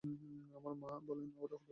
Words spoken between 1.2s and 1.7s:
ওরে হতভাগা।